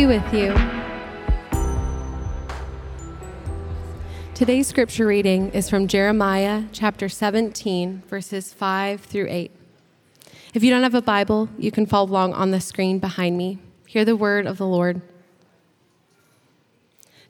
[0.00, 0.54] Be with you.
[4.34, 9.50] Today's scripture reading is from Jeremiah chapter 17, verses 5 through 8.
[10.54, 13.58] If you don't have a Bible, you can follow along on the screen behind me.
[13.86, 15.02] Hear the word of the Lord.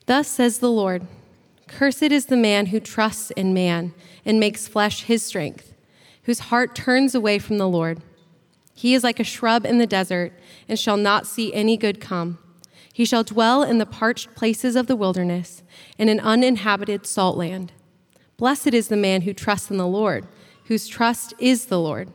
[0.06, 1.08] Thus says the Lord
[1.66, 3.94] Cursed is the man who trusts in man
[4.24, 5.74] and makes flesh his strength,
[6.22, 8.00] whose heart turns away from the Lord.
[8.74, 10.32] He is like a shrub in the desert
[10.68, 12.38] and shall not see any good come.
[13.00, 15.62] He shall dwell in the parched places of the wilderness,
[15.96, 17.72] in an uninhabited salt land.
[18.36, 20.26] Blessed is the man who trusts in the Lord,
[20.66, 22.12] whose trust is the Lord.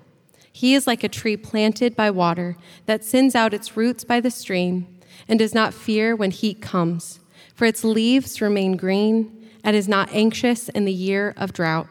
[0.54, 2.56] He is like a tree planted by water
[2.86, 4.86] that sends out its roots by the stream
[5.28, 7.20] and does not fear when heat comes,
[7.56, 11.88] for its leaves remain green and is not anxious in the year of drought,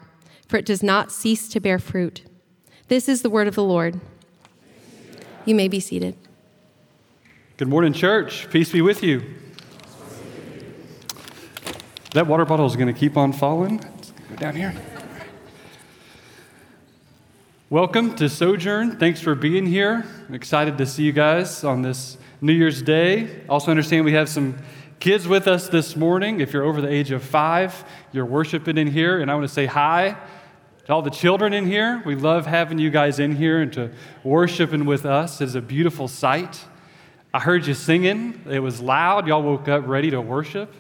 [0.47, 2.23] for it does not cease to bear fruit.
[2.87, 4.01] This is the word of the Lord.
[5.45, 6.17] You may be seated.
[7.57, 8.51] Good morning, church.
[8.51, 9.23] Peace be with you.
[12.11, 13.77] That water bottle is going to keep on falling.
[13.79, 14.75] Let's go down here.
[17.71, 18.99] Welcome to Sojourn.
[18.99, 20.05] Thanks for being here.
[20.27, 23.43] I'm excited to see you guys on this New Year's Day.
[23.49, 24.59] Also, understand we have some
[24.99, 26.41] kids with us this morning.
[26.41, 29.55] If you're over the age of five, you're worshiping in here, and I want to
[29.55, 30.17] say hi
[30.87, 32.03] to all the children in here.
[32.05, 33.93] We love having you guys in here and to
[34.25, 35.41] worshiping with us.
[35.41, 36.65] It's a beautiful sight.
[37.35, 39.27] I heard you singing, it was loud.
[39.27, 40.73] Y'all woke up ready to worship.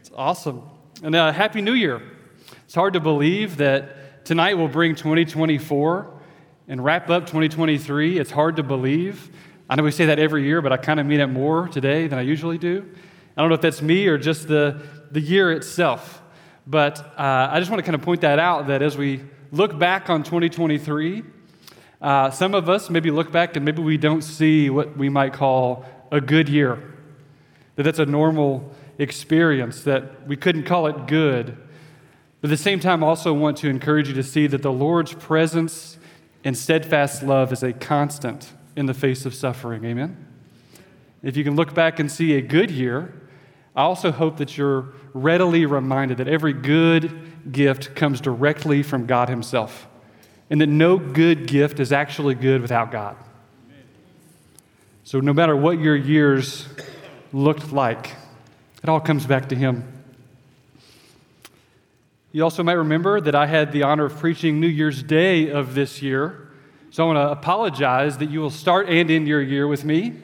[0.00, 0.62] It's awesome.
[1.04, 2.02] And uh, Happy New Year.
[2.64, 6.12] It's hard to believe that tonight will bring 2024
[6.66, 8.18] and wrap up 2023.
[8.18, 9.30] It's hard to believe.
[9.68, 12.08] I know we say that every year, but I kind of mean it more today
[12.08, 12.84] than I usually do.
[13.36, 14.82] I don't know if that's me or just the,
[15.12, 16.20] the year itself.
[16.66, 19.20] But uh, I just want to kind of point that out that as we
[19.52, 21.22] look back on 2023,
[22.00, 25.32] uh, some of us maybe look back and maybe we don't see what we might
[25.32, 26.82] call a good year,
[27.76, 31.56] that that's a normal experience, that we couldn't call it good.
[32.40, 34.72] But at the same time, I also want to encourage you to see that the
[34.72, 35.98] Lord's presence
[36.42, 39.84] and steadfast love is a constant in the face of suffering.
[39.84, 40.26] Amen?
[41.22, 43.12] If you can look back and see a good year,
[43.76, 49.28] I also hope that you're readily reminded that every good gift comes directly from God
[49.28, 49.86] Himself,
[50.50, 53.16] and that no good gift is actually good without God.
[55.04, 56.68] So, no matter what your years
[57.32, 58.14] looked like,
[58.82, 60.00] it all comes back to Him.
[62.32, 65.74] You also might remember that I had the honor of preaching New Year's Day of
[65.74, 66.48] this year.
[66.92, 70.14] So I want to apologize that you will start and end your year with me.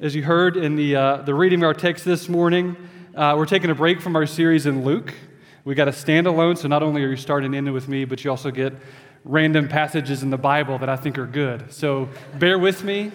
[0.00, 2.76] As you heard in the, uh, the reading of our text this morning,
[3.16, 5.12] uh, we're taking a break from our series in Luke.
[5.66, 8.30] We got a standalone, so not only are you starting in with me, but you
[8.30, 8.72] also get
[9.24, 11.72] random passages in the Bible that I think are good.
[11.72, 13.10] So bear with me.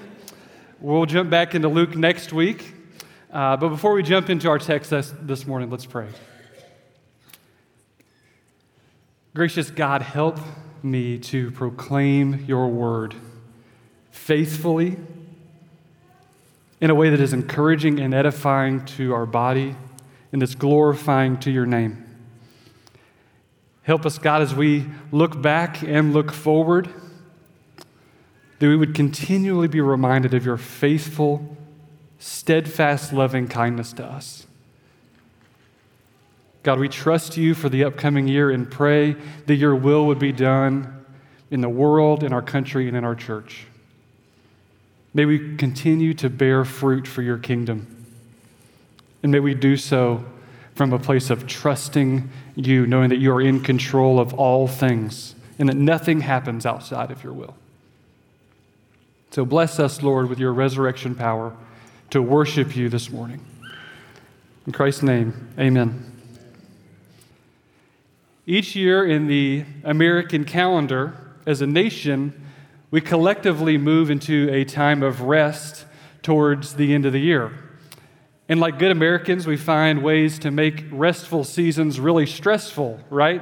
[0.81, 2.73] We'll jump back into Luke next week.
[3.31, 6.09] Uh, but before we jump into our text this, this morning, let's pray.
[9.33, 10.37] Gracious God, help
[10.83, 13.15] me to proclaim your word
[14.11, 14.97] faithfully
[16.81, 19.73] in a way that is encouraging and edifying to our body
[20.33, 22.10] and that's glorifying to your name.
[23.83, 26.89] Help us, God, as we look back and look forward,
[28.59, 31.57] that we would continually be reminded of your faithful,
[32.19, 34.45] steadfast, loving kindness to us.
[36.63, 39.15] God, we trust you for the upcoming year and pray
[39.47, 41.03] that your will would be done
[41.49, 43.65] in the world, in our country, and in our church.
[45.13, 48.05] May we continue to bear fruit for your kingdom.
[49.23, 50.23] And may we do so
[50.75, 55.35] from a place of trusting you, knowing that you are in control of all things
[55.59, 57.55] and that nothing happens outside of your will.
[59.31, 61.55] So bless us, Lord, with your resurrection power
[62.09, 63.45] to worship you this morning.
[64.65, 66.11] In Christ's name, amen.
[68.45, 71.15] Each year in the American calendar,
[71.45, 72.33] as a nation,
[72.89, 75.85] we collectively move into a time of rest
[76.21, 77.53] towards the end of the year.
[78.51, 83.41] And like good Americans, we find ways to make restful seasons really stressful, right?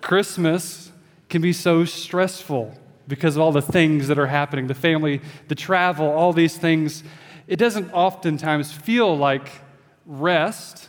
[0.00, 0.90] Christmas
[1.28, 2.74] can be so stressful
[3.06, 7.04] because of all the things that are happening the family, the travel, all these things.
[7.46, 9.50] It doesn't oftentimes feel like
[10.06, 10.88] rest.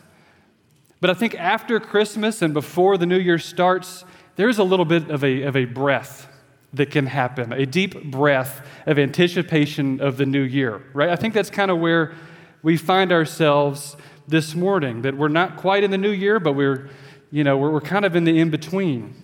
[1.02, 4.06] But I think after Christmas and before the new year starts,
[4.36, 6.28] there's a little bit of a, of a breath
[6.72, 11.10] that can happen, a deep breath of anticipation of the new year, right?
[11.10, 12.14] I think that's kind of where
[12.62, 13.96] we find ourselves
[14.28, 16.88] this morning, that we're not quite in the new year, but we're,
[17.30, 19.14] you know, we're, we're kind of in the in between.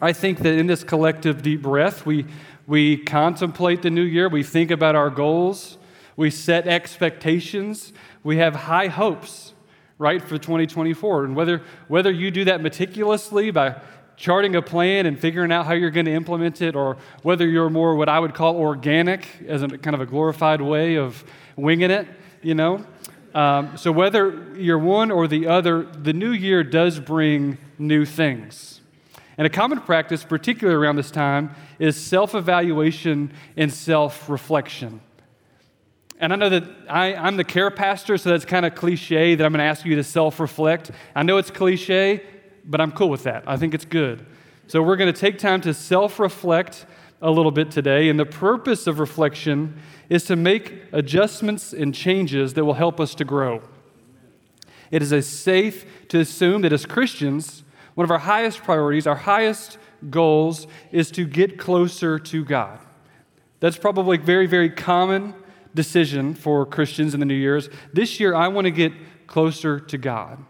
[0.00, 2.26] I think that in this collective deep breath, we,
[2.68, 5.78] We contemplate the new year, we think about our goals,
[6.16, 7.92] we set expectations,
[8.24, 9.54] we have high hopes,
[9.98, 11.26] right, for 2024.
[11.26, 13.80] And whether, whether you do that meticulously by
[14.16, 17.70] charting a plan and figuring out how you're going to implement it, or whether you're
[17.70, 21.22] more what I would call organic, as a kind of a glorified way of
[21.54, 22.08] winging it,
[22.46, 22.86] you know.
[23.34, 28.80] Um, so whether you're one or the other, the new year does bring new things.
[29.36, 35.00] And a common practice, particularly around this time, is self evaluation and self reflection.
[36.18, 39.44] And I know that I, am the care pastor, so that's kind of cliche that
[39.44, 40.92] I'm going to ask you to self reflect.
[41.14, 42.22] I know it's cliche,
[42.64, 43.42] but I'm cool with that.
[43.46, 44.24] I think it's good.
[44.68, 46.86] So we're going to take time to self reflect
[47.22, 48.08] a little bit today.
[48.08, 49.78] And the purpose of reflection
[50.08, 53.62] is to make adjustments and changes that will help us to grow.
[54.90, 57.64] It is a safe to assume that as Christians,
[57.94, 59.78] one of our highest priorities, our highest
[60.10, 62.78] goals, is to get closer to God.
[63.60, 65.34] That's probably a very, very common
[65.74, 67.68] decision for Christians in the New Year's.
[67.92, 68.92] This year, I want to get
[69.26, 70.44] closer to God.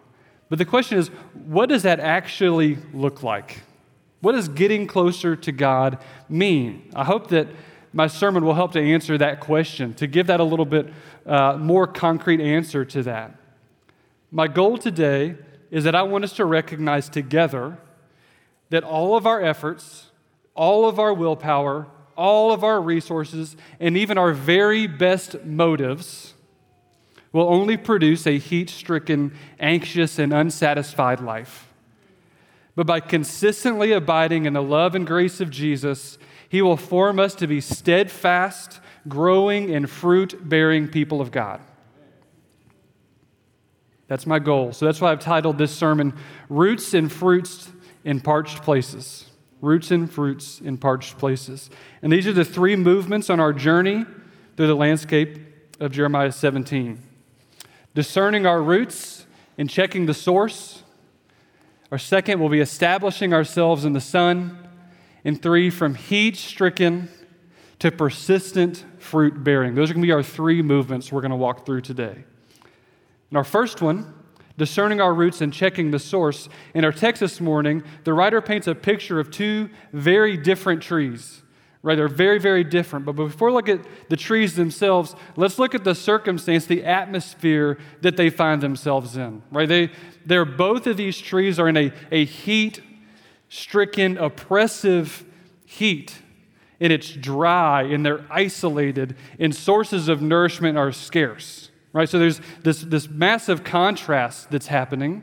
[0.49, 1.09] But the question is,
[1.47, 3.63] what does that actually look like?
[4.27, 6.91] What does getting closer to God mean?
[6.97, 7.47] I hope that
[7.93, 10.93] my sermon will help to answer that question, to give that a little bit
[11.25, 13.37] uh, more concrete answer to that.
[14.33, 15.37] My goal today
[15.71, 17.79] is that I want us to recognize together
[18.71, 20.07] that all of our efforts,
[20.57, 21.87] all of our willpower,
[22.17, 26.35] all of our resources, and even our very best motives
[27.31, 31.66] will only produce a heat stricken, anxious, and unsatisfied life.
[32.77, 36.19] But by consistently abiding in the love and grace of Jesus,
[36.49, 41.61] He will form us to be steadfast, growing, and fruit bearing people of God.
[44.07, 44.73] That's my goal.
[44.73, 46.15] So that's why I've titled this sermon
[46.49, 47.73] Roots and Fruits
[48.05, 49.29] in Parched Places.
[49.61, 51.71] Roots and Fruits in Parched Places.
[52.03, 54.05] And these are the three movements on our journey
[54.57, 55.41] through the landscape
[55.81, 57.03] of Jeremiah 17
[57.97, 59.25] discerning our roots
[59.57, 60.83] and checking the source.
[61.93, 64.59] Our second will be establishing ourselves in the Son.
[65.25, 67.09] And three, from heat stricken
[67.79, 69.75] to persistent fruit bearing.
[69.75, 72.25] Those are going to be our three movements we're going to walk through today.
[73.31, 74.15] And our first one,
[74.57, 76.49] discerning our roots and checking the source.
[76.75, 81.43] In our text this morning, the writer paints a picture of two very different trees.
[81.87, 81.95] Right?
[81.95, 83.07] They're very, very different.
[83.07, 83.79] But before we look at
[84.09, 89.41] the trees themselves, let's look at the circumstance, the atmosphere that they find themselves in.
[89.53, 89.69] Right?
[89.69, 89.91] They,
[90.25, 92.83] they're both of these trees are in a, a heat
[93.49, 95.25] stricken, oppressive
[95.65, 96.19] heat.
[96.81, 101.71] And it's dry and they're isolated, and sources of nourishment are scarce.
[101.93, 102.09] Right?
[102.09, 105.23] So there's this, this massive contrast that's happening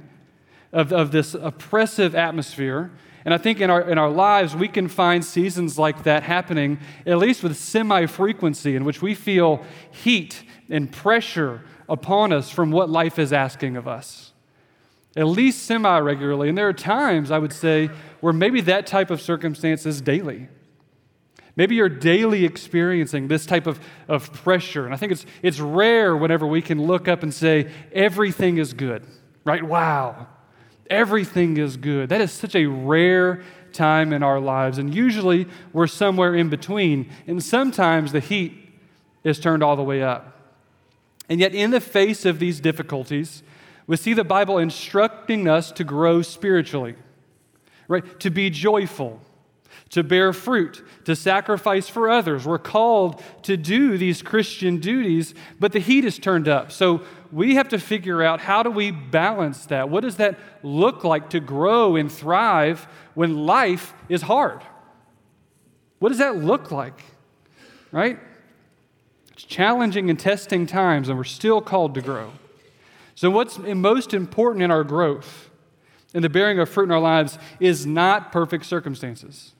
[0.71, 2.89] of, of this oppressive atmosphere.
[3.25, 6.79] And I think in our, in our lives, we can find seasons like that happening,
[7.05, 12.71] at least with semi frequency, in which we feel heat and pressure upon us from
[12.71, 14.33] what life is asking of us.
[15.15, 16.49] At least semi regularly.
[16.49, 17.89] And there are times, I would say,
[18.19, 20.49] where maybe that type of circumstance is daily.
[21.55, 24.85] Maybe you're daily experiencing this type of, of pressure.
[24.85, 28.73] And I think it's, it's rare whenever we can look up and say, everything is
[28.73, 29.05] good,
[29.45, 29.61] right?
[29.61, 30.27] Wow,
[30.93, 32.09] everything is good.
[32.09, 34.77] That is such a rare time in our lives.
[34.77, 37.09] And usually we're somewhere in between.
[37.27, 38.53] And sometimes the heat
[39.23, 40.29] is turned all the way up.
[41.29, 43.43] And yet, in the face of these difficulties,
[43.87, 46.95] we see the Bible instructing us to grow spiritually,
[47.87, 48.19] right?
[48.19, 49.21] To be joyful
[49.93, 52.45] to bear fruit, to sacrifice for others.
[52.45, 56.71] We're called to do these Christian duties, but the heat is turned up.
[56.71, 59.89] So we have to figure out how do we balance that?
[59.89, 64.63] What does that look like to grow and thrive when life is hard?
[65.99, 66.99] What does that look like?
[67.91, 68.17] Right?
[69.33, 72.31] It's challenging and testing times, and we're still called to grow.
[73.13, 75.51] So, what's most important in our growth,
[76.15, 79.53] and the bearing of fruit in our lives, is not perfect circumstances.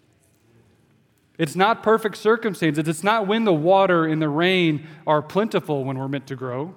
[1.38, 2.88] It's not perfect circumstances.
[2.88, 6.76] It's not when the water and the rain are plentiful when we're meant to grow,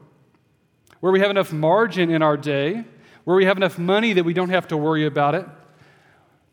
[1.00, 2.84] where we have enough margin in our day,
[3.24, 5.46] where we have enough money that we don't have to worry about it,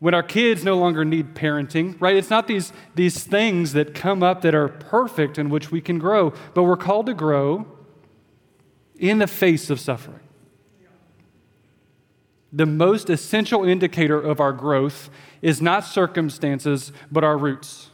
[0.00, 2.16] when our kids no longer need parenting, right?
[2.16, 5.98] It's not these, these things that come up that are perfect in which we can
[5.98, 7.66] grow, but we're called to grow
[8.98, 10.20] in the face of suffering.
[12.52, 15.08] The most essential indicator of our growth
[15.40, 17.90] is not circumstances, but our roots.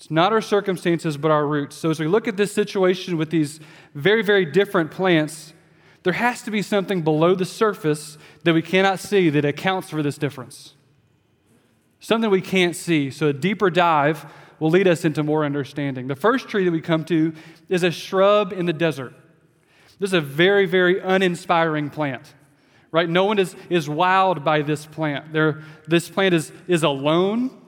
[0.00, 1.76] It's not our circumstances, but our roots.
[1.76, 3.60] So as we look at this situation with these
[3.94, 5.52] very, very different plants,
[6.04, 10.02] there has to be something below the surface that we cannot see that accounts for
[10.02, 10.72] this difference.
[11.98, 13.10] Something we can't see.
[13.10, 14.24] So a deeper dive
[14.58, 16.06] will lead us into more understanding.
[16.06, 17.34] The first tree that we come to
[17.68, 19.12] is a shrub in the desert.
[19.98, 22.32] This is a very, very uninspiring plant,
[22.90, 23.06] right?
[23.06, 25.34] No one is, is wowed by this plant.
[25.34, 27.59] There, this plant is, is alone,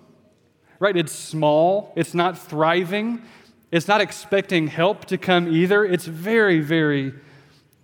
[0.82, 0.96] right?
[0.96, 3.22] It's small, it's not thriving,
[3.70, 5.84] it's not expecting help to come either.
[5.84, 7.14] It's very, very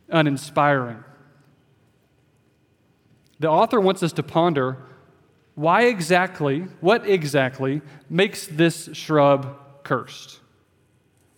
[0.09, 1.05] uninspiring.
[3.39, 4.79] The author wants us to ponder
[5.55, 10.41] why exactly, what exactly makes this shrub cursed?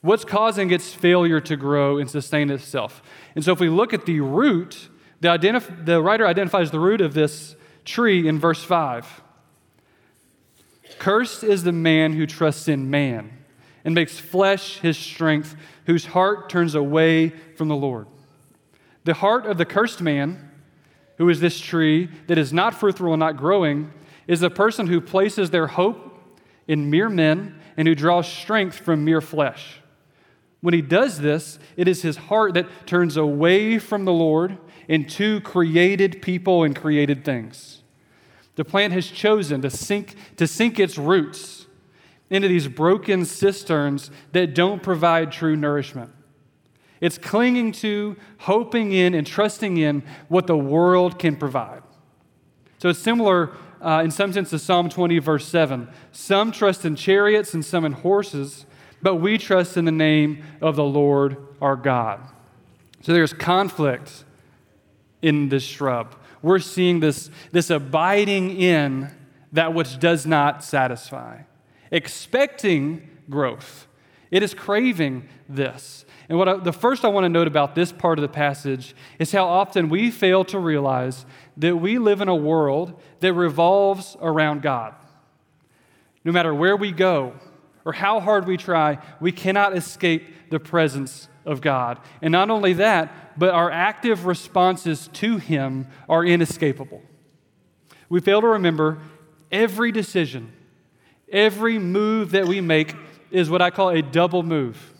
[0.01, 3.03] What's causing its failure to grow and sustain itself?
[3.35, 4.89] And so, if we look at the root,
[5.21, 9.23] the, identif- the writer identifies the root of this tree in verse 5.
[11.01, 13.31] Cursed is the man who trusts in man
[13.87, 18.07] and makes flesh his strength, whose heart turns away from the Lord.
[19.05, 20.51] The heart of the cursed man,
[21.17, 23.91] who is this tree that is not fruitful and not growing,
[24.27, 26.19] is the person who places their hope
[26.69, 29.81] in mere men and who draws strength from mere flesh.
[30.61, 35.41] When he does this, it is his heart that turns away from the Lord into
[35.41, 37.80] created people and created things.
[38.61, 41.65] The plant has chosen to sink, to sink its roots
[42.29, 46.13] into these broken cisterns that don't provide true nourishment.
[47.01, 51.83] It's clinging to, hoping in, and trusting in what the world can provide.
[52.77, 55.89] So it's similar uh, in some sense to Psalm 20, verse 7.
[56.13, 58.67] Some trust in chariots and some in horses
[59.01, 62.21] but we trust in the name of the Lord our God.
[63.01, 64.25] So there's conflict
[65.23, 66.15] in this shrub.
[66.43, 69.11] We're seeing this, this abiding in
[69.53, 71.43] that which does not satisfy,
[71.91, 73.87] expecting growth.
[74.31, 76.05] It is craving this.
[76.29, 78.95] And what I, the first I want to note about this part of the passage
[79.19, 84.17] is how often we fail to realize that we live in a world that revolves
[84.21, 84.95] around God.
[86.25, 87.35] No matter where we go,
[87.85, 91.99] or how hard we try, we cannot escape the presence of God.
[92.23, 97.03] And not only that, but our active responses to Him are inescapable.
[98.09, 98.99] We fail to remember
[99.51, 100.53] every decision,
[101.31, 102.95] every move that we make
[103.31, 104.95] is what I call a double move.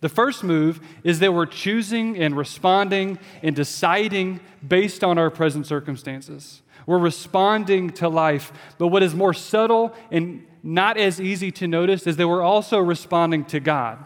[0.00, 5.66] The first move is that we're choosing and responding and deciding based on our present
[5.66, 6.62] circumstances.
[6.86, 8.52] We're responding to life.
[8.78, 12.78] But what is more subtle and not as easy to notice is that we're also
[12.78, 14.04] responding to God.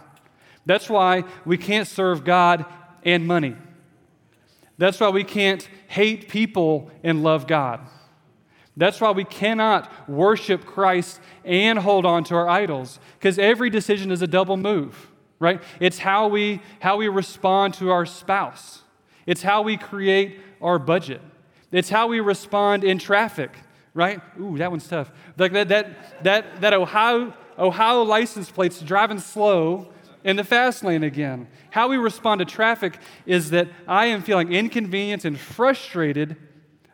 [0.67, 2.65] That's why we can't serve God
[3.05, 3.57] and money.
[4.79, 7.81] That's why we can't hate people and love God.
[8.77, 14.11] That's why we cannot worship Christ and hold on to our idols, because every decision
[14.11, 15.61] is a double move, right?
[15.79, 18.83] It's how we, how we respond to our spouse,
[19.27, 21.21] it's how we create our budget,
[21.71, 23.51] it's how we respond in traffic
[23.95, 24.21] right?
[24.41, 25.11] Ooh, that one's tough.
[25.37, 29.89] Like that, that, that, that Ohio, Ohio license plate's driving slow
[30.25, 31.49] in the fast lane again.
[31.71, 36.37] How we respond to traffic is that I am feeling inconvenienced and frustrated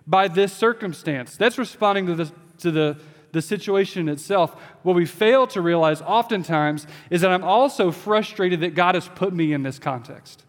[0.07, 1.37] by this circumstance.
[1.37, 3.01] That's responding to the, to the,
[3.33, 4.55] the situation itself.
[4.83, 9.33] What we fail to realize oftentimes is that I'm also frustrated that God has put
[9.35, 10.45] me in this context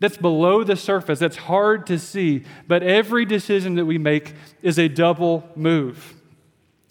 [0.00, 2.44] that's below the surface, that's hard to see.
[2.66, 6.14] But every decision that we make is a double move.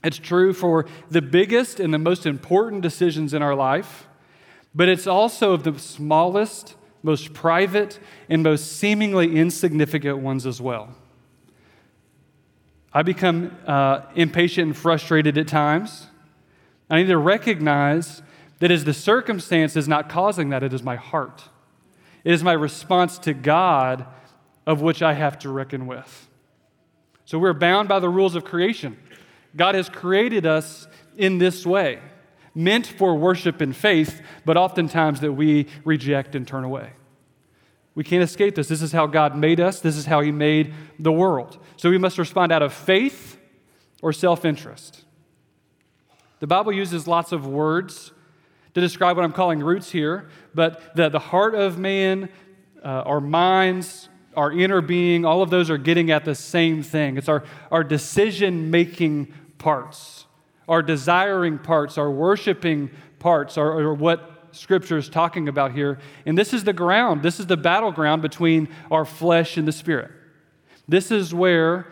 [0.03, 4.07] It's true for the biggest and the most important decisions in our life,
[4.73, 7.99] but it's also of the smallest, most private,
[8.29, 10.95] and most seemingly insignificant ones as well.
[12.91, 16.07] I become uh, impatient and frustrated at times.
[16.89, 18.21] I need to recognize
[18.59, 21.43] that as the circumstance is not causing that, it is my heart.
[22.23, 24.05] It is my response to God
[24.65, 26.27] of which I have to reckon with.
[27.25, 28.97] So we're bound by the rules of creation.
[29.55, 31.99] God has created us in this way,
[32.59, 36.91] meant for worship and faith, but oftentimes that we reject and turn away.
[37.95, 38.67] We can't escape this.
[38.67, 41.57] This is how God made us, this is how He made the world.
[41.77, 43.37] So we must respond out of faith
[44.01, 45.05] or self interest.
[46.39, 48.11] The Bible uses lots of words
[48.73, 52.29] to describe what I'm calling roots here, but the, the heart of man,
[52.83, 57.17] uh, our minds, our inner being, all of those are getting at the same thing.
[57.17, 60.25] It's our, our decision making parts,
[60.69, 65.99] our desiring parts, our worshiping parts, are, are what Scripture is talking about here.
[66.25, 70.11] And this is the ground, this is the battleground between our flesh and the spirit.
[70.87, 71.87] This is where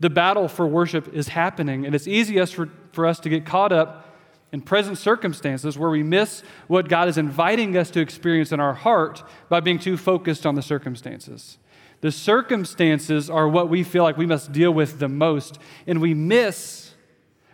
[0.00, 1.86] the battle for worship is happening.
[1.86, 4.16] And it's easiest for, for us to get caught up
[4.52, 8.74] in present circumstances where we miss what God is inviting us to experience in our
[8.74, 11.58] heart by being too focused on the circumstances.
[12.00, 16.12] The circumstances are what we feel like we must deal with the most, and we
[16.12, 16.83] miss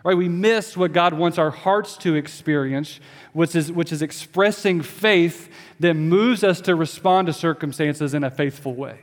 [0.03, 0.17] Right?
[0.17, 3.01] We miss what God wants our hearts to experience,
[3.33, 8.31] which is, which is expressing faith that moves us to respond to circumstances in a
[8.31, 9.01] faithful way.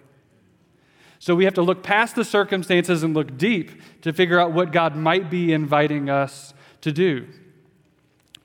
[1.20, 4.72] So we have to look past the circumstances and look deep to figure out what
[4.72, 7.28] God might be inviting us to do.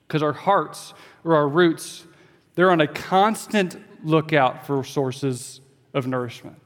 [0.07, 0.93] Because our hearts
[1.23, 2.05] or our roots,
[2.55, 5.61] they're on a constant lookout for sources
[5.93, 6.57] of nourishment.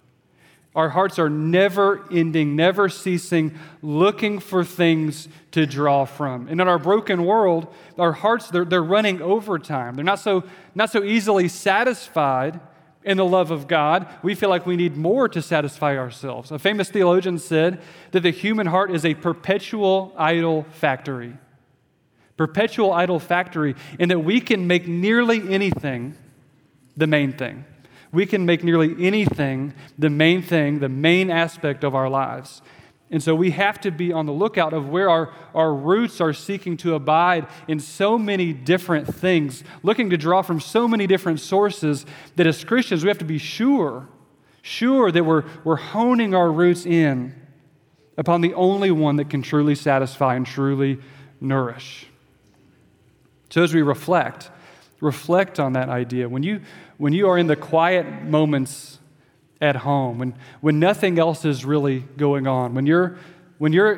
[0.78, 6.48] Our hearts are never ending, never ceasing, looking for things to draw from.
[6.50, 9.96] And in our broken world, our hearts, they're, they're running overtime.
[9.96, 10.44] They're not so,
[10.76, 12.60] not so easily satisfied
[13.04, 14.08] in the love of God.
[14.22, 16.52] We feel like we need more to satisfy ourselves.
[16.52, 17.82] A famous theologian said
[18.12, 21.34] that the human heart is a perpetual idol factory.
[22.38, 26.16] Perpetual idol factory, in that we can make nearly anything
[26.96, 27.66] the main thing
[28.12, 32.62] we can make nearly anything the main thing, the main aspect of our lives.
[33.10, 36.34] And so we have to be on the lookout of where our, our roots are
[36.34, 41.40] seeking to abide in so many different things, looking to draw from so many different
[41.40, 44.10] sources that as Christians we have to be sure,
[44.62, 47.34] sure that we're, we're honing our roots in
[48.18, 51.00] upon the only one that can truly satisfy and truly
[51.40, 52.08] nourish.
[53.50, 54.52] So as we reflect,
[55.00, 56.28] reflect on that idea.
[56.28, 56.62] When you,
[56.98, 59.00] when you are in the quiet moments
[59.62, 63.18] at home, when, when nothing else is really going on, when you're,
[63.58, 63.98] when you're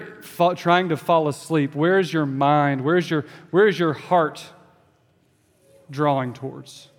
[0.55, 2.81] trying to fall asleep, where's your mind?
[2.81, 4.43] Where's your, where's your heart
[5.89, 6.89] drawing towards?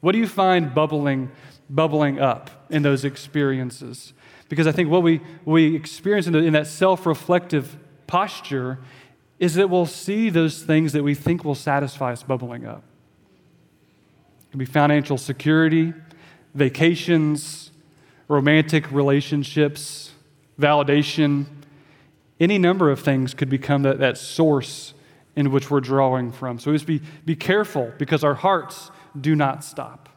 [0.00, 1.30] What do you find bubbling,
[1.68, 4.12] bubbling up in those experiences?
[4.48, 8.78] Because I think what we, we experience in, the, in that self reflective posture
[9.38, 12.82] is that we'll see those things that we think will satisfy us bubbling up.
[14.50, 15.92] Can be financial security,
[16.54, 17.70] vacations,
[18.28, 20.12] romantic relationships,
[20.60, 21.46] validation.
[22.40, 24.94] Any number of things could become that, that source
[25.36, 26.58] in which we're drawing from.
[26.58, 30.08] So we must be, be careful because our hearts do not stop.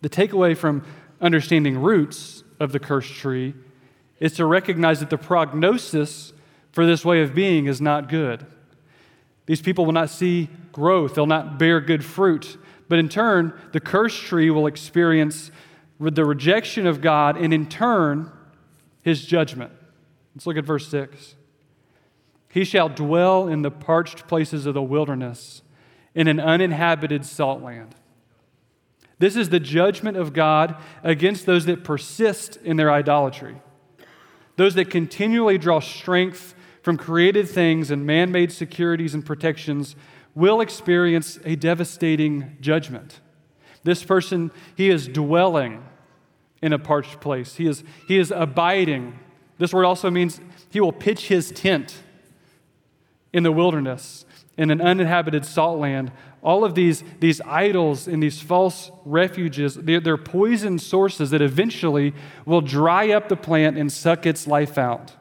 [0.00, 0.84] The takeaway from
[1.20, 3.54] understanding roots of the cursed tree
[4.20, 6.32] is to recognize that the prognosis
[6.72, 8.46] for this way of being is not good.
[9.46, 12.56] These people will not see growth, they'll not bear good fruit.
[12.88, 15.50] But in turn, the cursed tree will experience
[16.00, 18.32] the rejection of God and in turn,
[19.02, 19.72] his judgment.
[20.34, 21.34] Let's look at verse 6.
[22.50, 25.62] He shall dwell in the parched places of the wilderness,
[26.14, 27.94] in an uninhabited salt land.
[29.18, 33.56] This is the judgment of God against those that persist in their idolatry,
[34.56, 39.94] those that continually draw strength from created things and man made securities and protections
[40.38, 43.18] will experience a devastating judgment.
[43.82, 45.84] This person, he is dwelling
[46.62, 49.18] in a parched place, he is, he is abiding.
[49.58, 52.02] This word also means he will pitch his tent
[53.32, 54.24] in the wilderness,
[54.56, 56.12] in an uninhabited salt land.
[56.40, 62.14] All of these, these idols and these false refuges, they're, they're poison sources that eventually
[62.46, 65.16] will dry up the plant and suck its life out.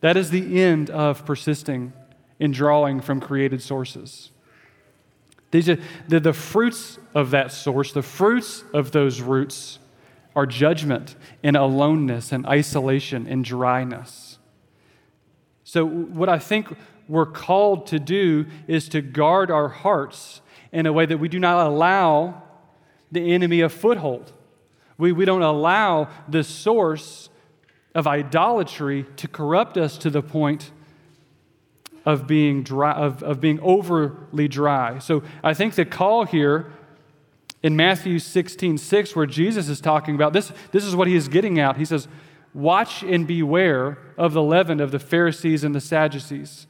[0.00, 1.92] That is the end of persisting
[2.38, 4.30] in drawing from created sources.
[5.50, 9.78] These are, the, the fruits of that source, the fruits of those roots,
[10.34, 14.38] are judgment and aloneness and isolation and dryness.
[15.64, 16.76] So, what I think
[17.08, 21.38] we're called to do is to guard our hearts in a way that we do
[21.38, 22.42] not allow
[23.10, 24.32] the enemy a foothold.
[24.98, 27.28] We, we don't allow the source
[27.94, 30.70] of idolatry to corrupt us to the point
[32.06, 34.98] of being dry, of, of being overly dry.
[35.00, 36.72] So I think the call here
[37.62, 41.26] in Matthew 16, 6, where Jesus is talking about this, this is what he is
[41.26, 41.76] getting at.
[41.76, 42.06] He says,
[42.54, 46.66] Watch and beware of the leaven of the Pharisees and the Sadducees.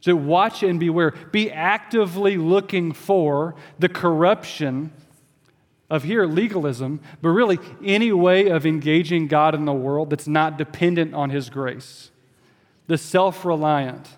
[0.00, 1.12] So watch and beware.
[1.30, 4.92] Be actively looking for the corruption
[5.90, 10.56] of here legalism, but really any way of engaging God in the world that's not
[10.56, 12.10] dependent on his grace.
[12.86, 14.08] The self reliant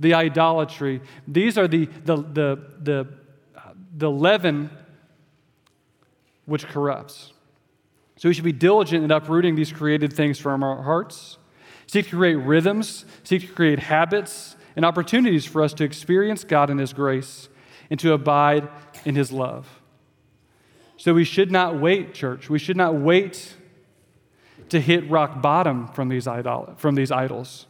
[0.00, 1.00] the idolatry.
[1.26, 3.08] These are the, the, the, the,
[3.96, 4.70] the leaven
[6.46, 7.32] which corrupts.
[8.16, 11.38] So we should be diligent in uprooting these created things from our hearts,
[11.86, 16.68] seek to create rhythms, seek to create habits and opportunities for us to experience God
[16.68, 17.48] in His grace
[17.90, 18.68] and to abide
[19.04, 19.80] in His love.
[20.96, 22.50] So we should not wait, church.
[22.50, 23.54] We should not wait
[24.70, 27.67] to hit rock bottom from these, idol- from these idols.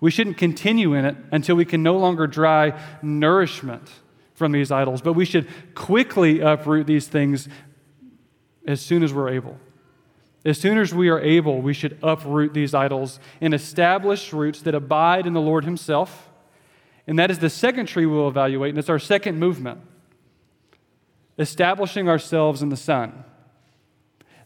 [0.00, 3.90] We shouldn't continue in it until we can no longer dry nourishment
[4.34, 7.48] from these idols, but we should quickly uproot these things
[8.66, 9.58] as soon as we're able.
[10.44, 14.74] As soon as we are able, we should uproot these idols and establish roots that
[14.74, 16.30] abide in the Lord Himself.
[17.06, 19.80] And that is the second tree we'll evaluate, and it's our second movement
[21.38, 23.24] establishing ourselves in the Son.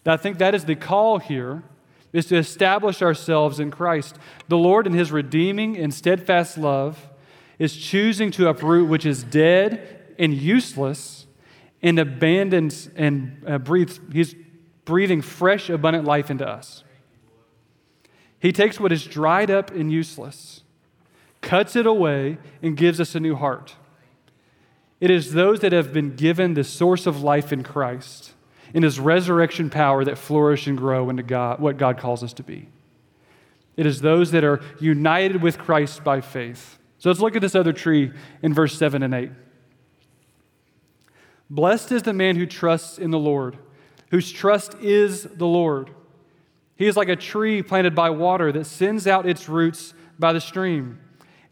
[0.06, 1.62] I think that is the call here
[2.14, 4.16] is to establish ourselves in Christ.
[4.48, 7.10] The Lord, in his redeeming and steadfast love,
[7.58, 11.26] is choosing to uproot which is dead and useless
[11.82, 14.34] and abandons and uh, breathes, he's
[14.84, 16.84] breathing fresh, abundant life into us.
[18.38, 20.62] He takes what is dried up and useless,
[21.40, 23.74] cuts it away, and gives us a new heart.
[25.00, 28.33] It is those that have been given the source of life in Christ
[28.74, 32.42] in his resurrection power that flourish and grow into God, what God calls us to
[32.42, 32.68] be.
[33.76, 36.78] It is those that are united with Christ by faith.
[36.98, 39.30] So let's look at this other tree in verse 7 and 8.
[41.48, 43.58] Blessed is the man who trusts in the Lord,
[44.10, 45.90] whose trust is the Lord.
[46.76, 50.40] He is like a tree planted by water that sends out its roots by the
[50.40, 50.98] stream,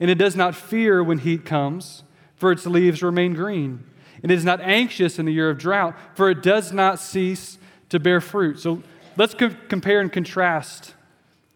[0.00, 2.02] and it does not fear when heat comes,
[2.34, 3.84] for its leaves remain green
[4.22, 7.58] and is not anxious in the year of drought, for it does not cease
[7.88, 8.58] to bear fruit.
[8.58, 8.82] So
[9.16, 10.94] let's co- compare and contrast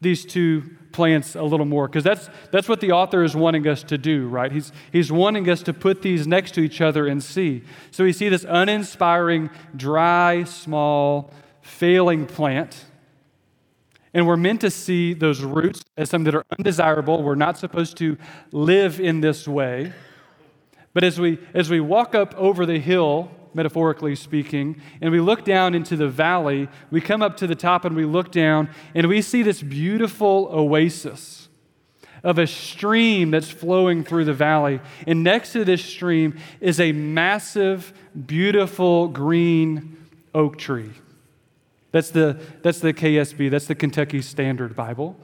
[0.00, 3.82] these two plants a little more, because that's, that's what the author is wanting us
[3.82, 4.50] to do, right?
[4.50, 7.62] He's, he's wanting us to put these next to each other and see.
[7.90, 12.84] So we see this uninspiring, dry, small, failing plant.
[14.14, 17.22] And we're meant to see those roots as something that are undesirable.
[17.22, 18.16] We're not supposed to
[18.50, 19.92] live in this way.
[20.96, 25.44] But as we, as we walk up over the hill, metaphorically speaking, and we look
[25.44, 29.06] down into the valley, we come up to the top and we look down and
[29.06, 31.50] we see this beautiful oasis
[32.24, 34.80] of a stream that's flowing through the valley.
[35.06, 37.92] And next to this stream is a massive,
[38.24, 39.98] beautiful green
[40.34, 40.92] oak tree.
[41.92, 45.20] That's the, that's the KSB, that's the Kentucky Standard Bible.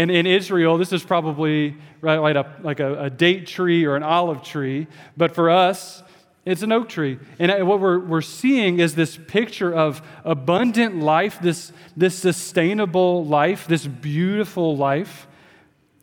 [0.00, 3.96] And in Israel, this is probably right, like, a, like a, a date tree or
[3.96, 6.02] an olive tree, but for us,
[6.46, 7.18] it's an oak tree.
[7.38, 13.66] And what we're, we're seeing is this picture of abundant life, this, this sustainable life,
[13.66, 15.28] this beautiful life.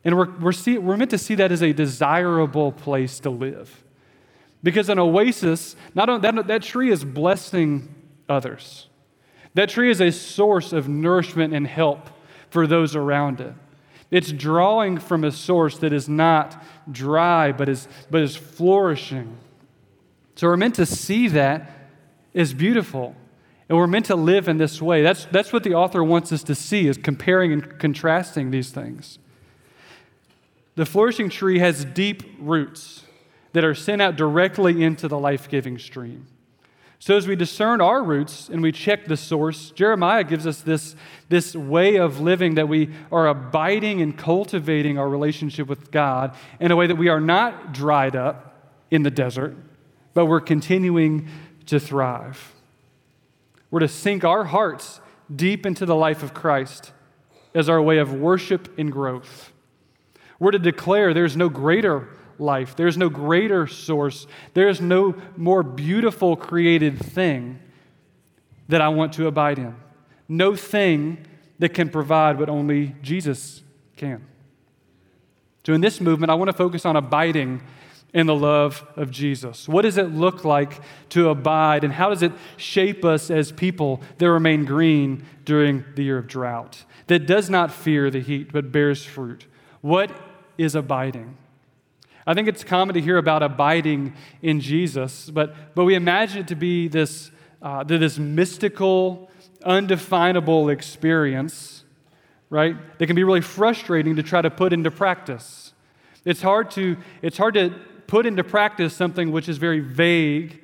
[0.03, 3.83] And we're, we're, see, we're meant to see that as a desirable place to live.
[4.61, 7.95] Because an oasis, not only, that, that tree is blessing
[8.29, 8.89] others.
[9.55, 12.11] That tree is a source of nourishment and help
[12.51, 13.55] for those around it.
[14.09, 19.37] It's drawing from a source that is not dry, but is, but is flourishing.
[20.35, 21.89] So we're meant to see that
[22.33, 23.15] as beautiful.
[23.69, 25.01] And we're meant to live in this way.
[25.01, 29.19] That's, that's what the author wants us to see, is comparing and contrasting these things.
[30.75, 33.03] The flourishing tree has deep roots
[33.53, 36.27] that are sent out directly into the life giving stream.
[36.99, 40.95] So, as we discern our roots and we check the source, Jeremiah gives us this,
[41.29, 46.71] this way of living that we are abiding and cultivating our relationship with God in
[46.71, 49.55] a way that we are not dried up in the desert,
[50.15, 51.27] but we're continuing
[51.67, 52.53] to thrive.
[53.69, 54.99] We're to sink our hearts
[55.33, 56.93] deep into the life of Christ
[57.53, 59.51] as our way of worship and growth.
[60.39, 62.75] We're to declare there's no greater life.
[62.75, 64.27] There's no greater source.
[64.53, 67.59] There's no more beautiful created thing
[68.69, 69.75] that I want to abide in.
[70.27, 71.25] No thing
[71.59, 73.63] that can provide what only Jesus
[73.95, 74.25] can.
[75.65, 77.61] So, in this movement, I want to focus on abiding
[78.13, 79.67] in the love of Jesus.
[79.67, 84.01] What does it look like to abide, and how does it shape us as people
[84.17, 88.71] that remain green during the year of drought, that does not fear the heat but
[88.71, 89.45] bears fruit?
[89.81, 90.11] What
[90.57, 91.37] is abiding?
[92.27, 96.49] I think it's common to hear about abiding in Jesus, but, but we imagine it
[96.49, 99.31] to be this, uh, this mystical,
[99.63, 101.85] undefinable experience,
[102.49, 102.75] right?
[102.97, 105.71] That can be really frustrating to try to put into practice.
[106.25, 107.73] It's hard to, it's hard to
[108.07, 110.61] put into practice something which is very vague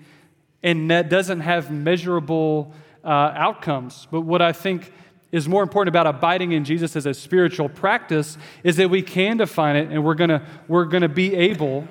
[0.64, 2.74] and that doesn't have measurable
[3.06, 4.06] uh, outcomes.
[4.12, 4.92] But what I think
[5.34, 9.36] is more important about abiding in Jesus as a spiritual practice is that we can
[9.38, 11.86] define it and we're going to we're going to be able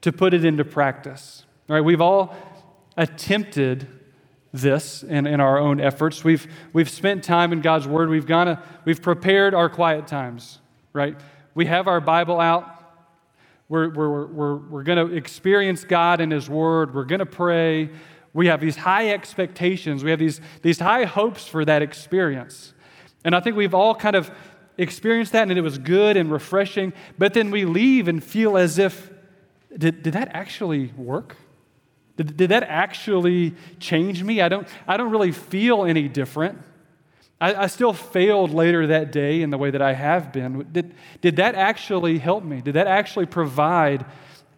[0.00, 1.44] to put it into practice.
[1.68, 2.34] All right, we've all
[2.96, 3.88] attempted
[4.52, 6.22] this in, in our own efforts.
[6.22, 8.08] We've, we've spent time in God's Word.
[8.08, 10.60] We've, gone to, we've prepared our quiet times,
[10.92, 11.16] right?
[11.54, 12.70] We have our Bible out.
[13.68, 16.94] We're, we're, we're, we're going to experience God and His Word.
[16.94, 17.90] We're going to pray.
[18.34, 22.74] We have these high expectations, we have these, these high hopes for that experience.
[23.24, 24.30] And I think we've all kind of
[24.76, 28.78] experienced that, and it was good and refreshing, but then we leave and feel as
[28.78, 29.10] if,
[29.76, 31.36] did, did that actually work?
[32.16, 34.40] Did, did that actually change me?
[34.40, 36.58] I don't, I don't really feel any different.
[37.40, 40.66] I, I, still failed later that day in the way that I have been.
[40.70, 42.60] Did, did that actually help me?
[42.60, 44.06] Did that actually provide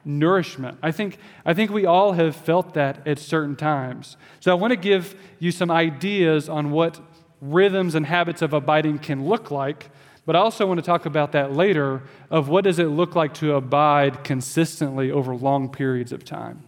[0.07, 0.79] nourishment?
[0.83, 4.17] I think, I think we all have felt that at certain times.
[4.41, 7.01] So I want to give you some ideas on what
[7.41, 9.91] rhythms and habits of abiding can look like,
[10.25, 13.35] but I also want to talk about that later of what does it look like
[13.35, 16.63] to abide consistently over long periods of time.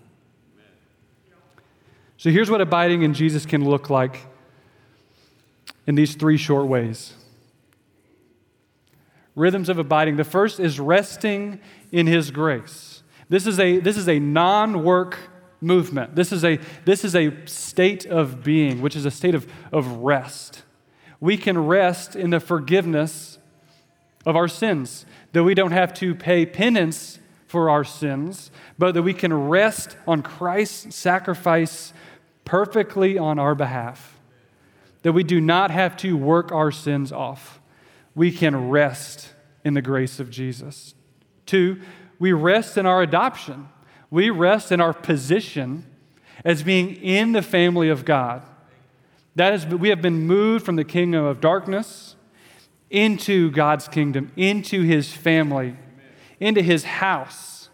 [2.19, 4.27] So here's what abiding in Jesus can look like
[5.87, 7.15] in these three short ways.
[9.35, 10.17] Rhythms of abiding.
[10.17, 11.61] The first is resting
[11.93, 12.88] in His grace.
[13.29, 15.19] This is a, this is a non work
[15.61, 16.15] movement.
[16.15, 19.87] This is, a, this is a state of being, which is a state of, of
[19.99, 20.63] rest.
[21.21, 23.39] We can rest in the forgiveness
[24.25, 29.03] of our sins, that we don't have to pay penance for our sins, but that
[29.03, 31.93] we can rest on Christ's sacrifice
[32.45, 34.19] perfectly on our behalf
[35.03, 37.61] that we do not have to work our sins off.
[38.15, 39.33] We can rest
[39.65, 40.95] in the grace of Jesus.
[41.47, 41.81] Two,
[42.19, 43.69] we rest in our adoption.
[44.11, 45.87] We rest in our position
[46.45, 48.43] as being in the family of God.
[49.35, 52.17] That is, we have been moved from the kingdom of darkness
[52.91, 55.77] into God's kingdom, into his family,
[56.41, 57.69] into his house.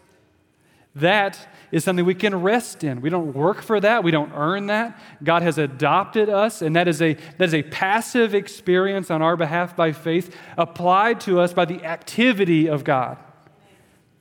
[0.93, 3.01] That is something we can rest in.
[3.01, 4.99] We don't work for that, we don't earn that.
[5.23, 9.35] God has adopted us, and that is a, that is a passive experience on our
[9.35, 13.17] behalf by faith applied to us by the activity of God.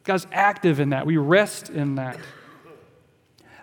[0.05, 1.07] God's active in that.
[1.07, 2.19] We rest in that.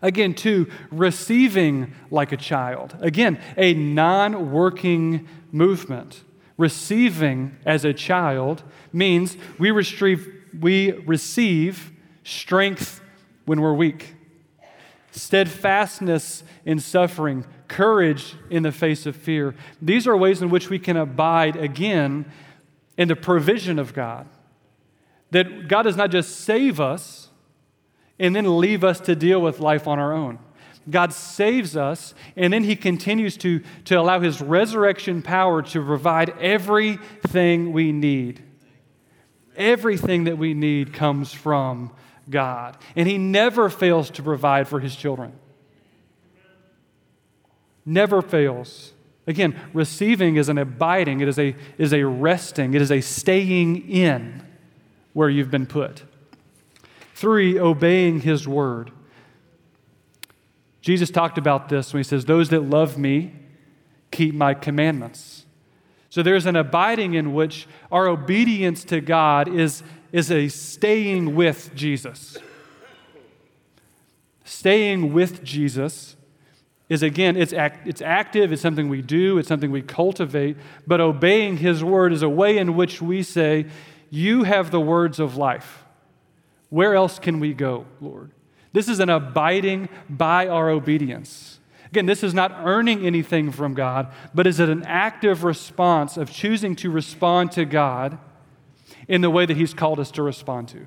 [0.01, 2.97] Again, two, receiving like a child.
[2.99, 6.23] Again, a non working movement.
[6.57, 10.27] Receiving as a child means we receive,
[10.59, 11.91] we receive
[12.23, 13.01] strength
[13.45, 14.15] when we're weak,
[15.11, 19.55] steadfastness in suffering, courage in the face of fear.
[19.81, 22.31] These are ways in which we can abide again
[22.97, 24.27] in the provision of God.
[25.31, 27.29] That God does not just save us
[28.19, 30.37] and then leave us to deal with life on our own.
[30.89, 36.29] God saves us, and then He continues to, to allow His resurrection power to provide
[36.39, 38.43] everything we need.
[39.55, 41.91] Everything that we need comes from
[42.29, 45.33] God, and He never fails to provide for His children.
[47.85, 48.93] Never fails.
[49.27, 53.89] Again, receiving is an abiding, it is a, is a resting, it is a staying
[53.89, 54.45] in
[55.13, 56.03] where you've been put.
[57.15, 58.91] Three, obeying His word.
[60.81, 63.33] Jesus talked about this when He says, Those that love me
[64.11, 65.45] keep my commandments.
[66.09, 71.73] So there's an abiding in which our obedience to God is is a staying with
[71.73, 72.37] Jesus.
[74.43, 76.15] Staying with Jesus
[76.89, 80.99] is again, it's, act, it's active, it's something we do, it's something we cultivate, but
[80.99, 83.65] obeying His word is a way in which we say,
[84.11, 85.83] You have the words of life.
[86.69, 88.31] Where else can we go, Lord?
[88.73, 91.59] This is an abiding by our obedience.
[91.87, 96.31] Again, this is not earning anything from God, but is it an active response of
[96.31, 98.19] choosing to respond to God
[99.07, 100.85] in the way that He's called us to respond to.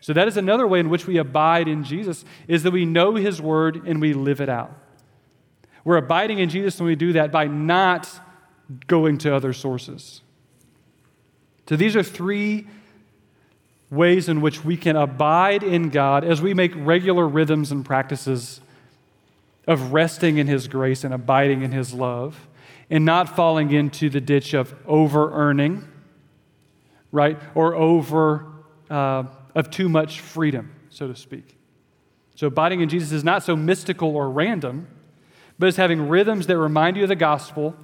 [0.00, 3.14] So that is another way in which we abide in Jesus is that we know
[3.14, 4.76] his word and we live it out.
[5.84, 8.08] We're abiding in Jesus when we do that by not
[8.88, 10.22] going to other sources.
[11.68, 12.66] So these are three
[13.90, 18.60] ways in which we can abide in God as we make regular rhythms and practices
[19.66, 22.48] of resting in his grace and abiding in his love
[22.90, 25.86] and not falling into the ditch of over earning
[27.12, 27.38] right?
[27.54, 28.46] Or over
[28.90, 31.56] uh, of too much freedom, so to speak.
[32.34, 34.88] So abiding in Jesus is not so mystical or random,
[35.58, 37.76] but it's having rhythms that remind you of the gospel.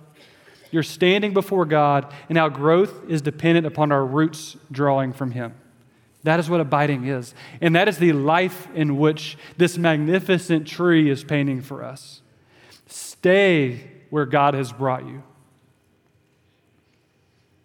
[0.71, 5.55] You're standing before God, and how growth is dependent upon our roots drawing from Him.
[6.25, 7.35] That is what abiding is.
[7.61, 12.23] And that is the life in which this magnificent tree is painting for us.
[12.87, 15.23] Stay where God has brought you.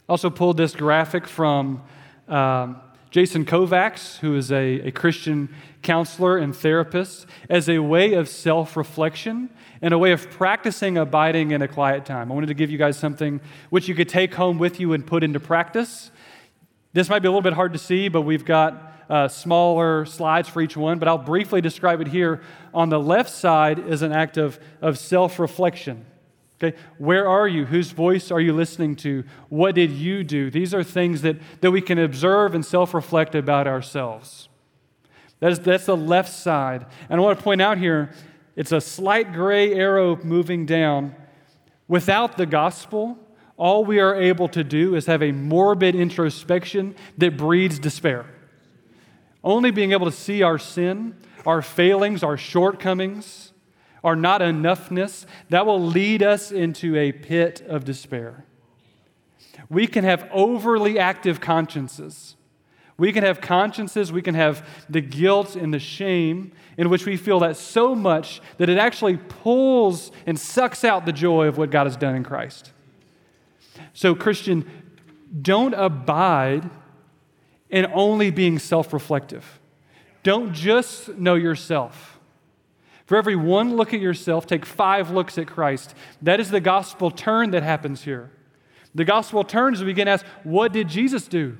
[0.08, 1.82] Also, pulled this graphic from
[2.28, 8.28] um, Jason Kovacs, who is a, a Christian counselor and therapist, as a way of
[8.28, 9.50] self reflection
[9.84, 12.32] and a way of practicing abiding in a quiet time.
[12.32, 15.06] I wanted to give you guys something which you could take home with you and
[15.06, 16.10] put into practice.
[16.94, 20.48] This might be a little bit hard to see, but we've got uh, smaller slides
[20.48, 22.42] for each one, but I'll briefly describe it here.
[22.74, 26.06] On the left side is an act of, of self reflection.
[26.64, 27.66] Okay, where are you?
[27.66, 29.26] Whose voice are you listening to?
[29.50, 30.50] What did you do?
[30.50, 34.48] These are things that, that we can observe and self reflect about ourselves.
[35.42, 36.86] That is, that's the left side.
[37.10, 38.14] And I want to point out here
[38.56, 41.16] it's a slight gray arrow moving down.
[41.88, 43.18] Without the gospel,
[43.58, 48.26] all we are able to do is have a morbid introspection that breeds despair.
[49.44, 53.52] Only being able to see our sin, our failings, our shortcomings,
[54.04, 58.46] our not enoughness, that will lead us into a pit of despair.
[59.70, 62.36] We can have overly active consciences.
[62.98, 67.18] We can have consciences, we can have the guilt and the shame in which we
[67.18, 71.72] feel that so much that it actually pulls and sucks out the joy of what
[71.72, 72.72] God has done in Christ.
[73.94, 74.70] So, Christian,
[75.42, 76.70] don't abide
[77.70, 79.60] in only being self reflective.
[80.22, 82.20] Don't just know yourself.
[83.06, 85.94] For every one look at yourself, take five looks at Christ.
[86.22, 88.32] That is the gospel turn that happens here.
[88.96, 91.58] The gospel turns we begin to ask, what did Jesus do?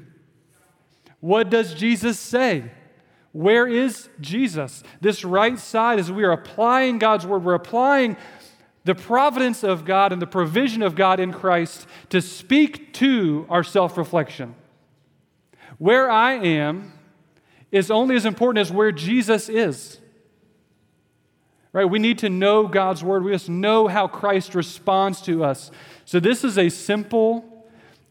[1.24, 2.66] What does Jesus say?
[3.32, 4.84] Where is Jesus?
[5.00, 8.18] This right side, as we are applying God's word, we're applying
[8.84, 13.64] the providence of God and the provision of God in Christ to speak to our
[13.64, 14.54] self reflection.
[15.78, 16.92] Where I am
[17.72, 20.00] is only as important as where Jesus is.
[21.72, 21.86] Right?
[21.86, 23.24] We need to know God's word.
[23.24, 25.72] We must know how Christ responds to us.
[26.04, 27.46] So, this is a simple,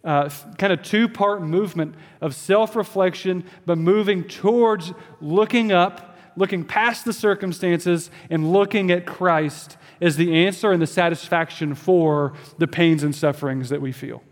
[0.04, 6.64] uh, kind of two part movement of self reflection, but moving towards looking up, looking
[6.64, 12.66] past the circumstances, and looking at Christ as the answer and the satisfaction for the
[12.66, 14.22] pains and sufferings that we feel.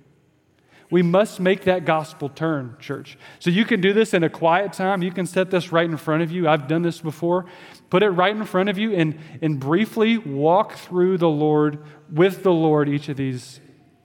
[0.91, 3.17] We must make that gospel turn, church.
[3.39, 5.03] So you can do this in a quiet time.
[5.03, 6.49] You can set this right in front of you.
[6.49, 7.47] I've done this before.
[7.91, 11.79] Put it right in front of you and, and briefly walk through the Lord,
[12.11, 13.61] with the Lord, each of these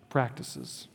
[0.10, 0.88] practices.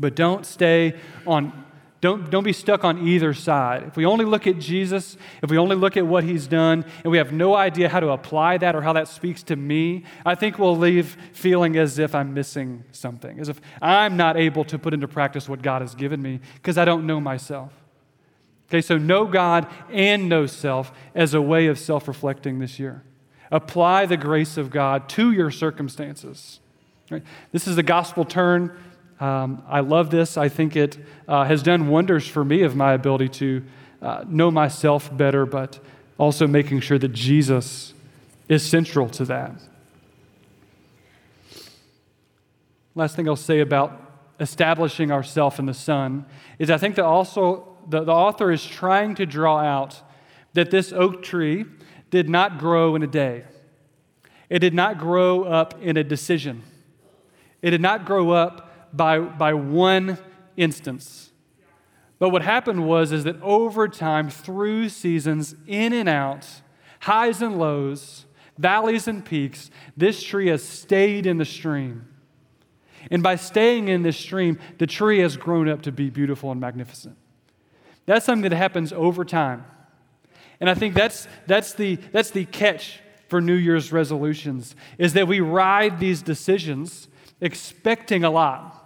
[0.00, 0.94] But don't stay
[1.26, 1.52] on
[2.00, 3.82] don't, don't be stuck on either side.
[3.82, 7.10] If we only look at Jesus, if we only look at what he's done, and
[7.10, 10.34] we have no idea how to apply that or how that speaks to me, I
[10.34, 14.78] think we'll leave feeling as if I'm missing something, as if I'm not able to
[14.78, 17.70] put into practice what God has given me because I don't know myself.
[18.70, 23.02] Okay, so know God and know self as a way of self reflecting this year.
[23.50, 26.60] Apply the grace of God to your circumstances.
[27.10, 27.24] Right?
[27.52, 28.74] This is the gospel turn
[29.20, 30.36] um, I love this.
[30.36, 30.96] I think it
[31.28, 33.62] uh, has done wonders for me of my ability to
[34.00, 35.78] uh, know myself better, but
[36.16, 37.92] also making sure that Jesus
[38.48, 39.52] is central to that.
[42.94, 44.00] Last thing I'll say about
[44.40, 46.24] establishing ourselves in the Son
[46.58, 50.00] is I think that also the, the author is trying to draw out
[50.54, 51.66] that this oak tree
[52.10, 53.44] did not grow in a day.
[54.48, 56.62] It did not grow up in a decision.
[57.62, 60.18] It did not grow up by, by one
[60.56, 61.32] instance.
[62.18, 66.46] But what happened was is that over time, through seasons, in and out,
[67.00, 68.26] highs and lows,
[68.58, 72.06] valleys and peaks, this tree has stayed in the stream.
[73.10, 76.60] And by staying in this stream, the tree has grown up to be beautiful and
[76.60, 77.16] magnificent.
[78.04, 79.64] That's something that happens over time.
[80.60, 85.26] And I think that's, that's, the, that's the catch for New Year's resolutions, is that
[85.26, 87.08] we ride these decisions
[87.40, 88.76] expecting a lot.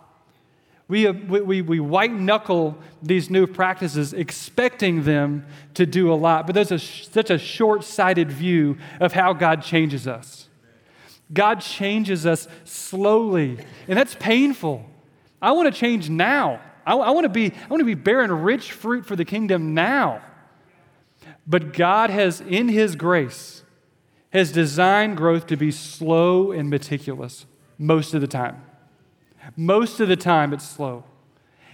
[0.87, 6.55] We, we, we white knuckle these new practices, expecting them to do a lot, but
[6.55, 10.49] there's a, such a short sighted view of how God changes us.
[11.33, 14.85] God changes us slowly, and that's painful.
[15.40, 16.61] I want to change now.
[16.87, 19.73] I, I, want to be, I want to be bearing rich fruit for the kingdom
[19.73, 20.23] now.
[21.47, 23.62] But God has, in His grace,
[24.35, 27.47] has designed growth to be slow and meticulous
[27.79, 28.62] most of the time.
[29.57, 31.04] Most of the time, it's slow.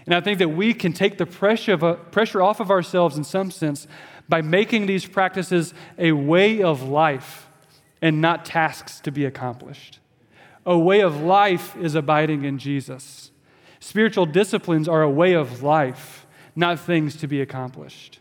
[0.07, 3.17] And I think that we can take the pressure, of a, pressure off of ourselves
[3.17, 3.87] in some sense
[4.29, 7.49] by making these practices a way of life
[8.01, 9.99] and not tasks to be accomplished.
[10.67, 13.31] A way of life is abiding in Jesus.
[13.79, 18.21] Spiritual disciplines are a way of life, not things to be accomplished.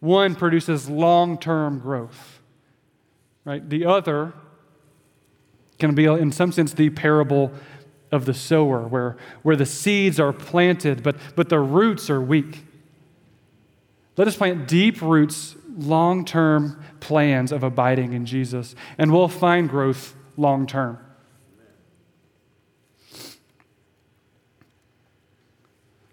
[0.00, 2.40] One produces long term growth,
[3.44, 3.68] right?
[3.68, 4.32] The other
[5.78, 7.52] can be, in some sense, the parable
[8.14, 12.64] of the sower, where, where the seeds are planted, but, but the roots are weak.
[14.16, 19.68] Let us plant deep roots, long term plans of abiding in Jesus, and we'll find
[19.68, 20.98] growth long term.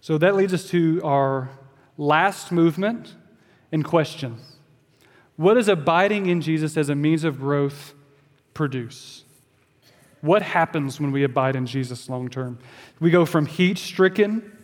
[0.01, 1.51] So that leads us to our
[1.97, 3.15] last movement
[3.71, 4.37] in question.
[5.35, 7.93] What does abiding in Jesus as a means of growth
[8.55, 9.23] produce?
[10.21, 12.59] What happens when we abide in Jesus long term?
[12.99, 14.57] We go from heat stricken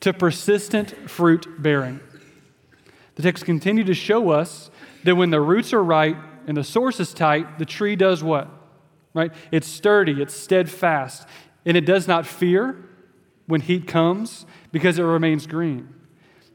[0.00, 2.00] to persistent fruit bearing.
[3.14, 4.70] The text continue to show us
[5.04, 6.16] that when the roots are right
[6.46, 8.48] and the source is tight, the tree does what?
[9.14, 9.32] right?
[9.50, 11.26] It's sturdy, it's steadfast,
[11.64, 12.76] and it does not fear
[13.46, 15.88] when heat comes because it remains green.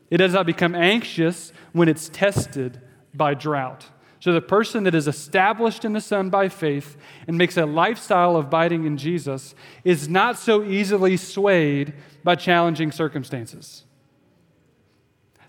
[0.09, 2.81] It does not become anxious when it's tested
[3.13, 3.87] by drought.
[4.25, 6.97] So, the person that is established in the Son by faith
[7.27, 9.53] and makes a lifestyle of abiding in Jesus
[9.83, 13.83] is not so easily swayed by challenging circumstances.